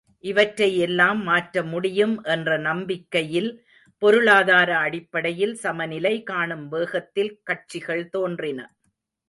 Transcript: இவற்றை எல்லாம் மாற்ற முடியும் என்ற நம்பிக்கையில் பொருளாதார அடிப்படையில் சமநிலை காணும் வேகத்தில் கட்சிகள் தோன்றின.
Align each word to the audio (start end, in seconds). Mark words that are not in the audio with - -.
இவற்றை 0.23 0.77
எல்லாம் 0.77 1.19
மாற்ற 1.23 1.63
முடியும் 1.63 2.15
என்ற 2.25 2.57
நம்பிக்கையில் 2.59 3.51
பொருளாதார 4.01 4.69
அடிப்படையில் 4.77 5.55
சமநிலை 5.55 6.15
காணும் 6.23 6.67
வேகத்தில் 6.69 7.33
கட்சிகள் 7.43 8.05
தோன்றின. 8.09 8.59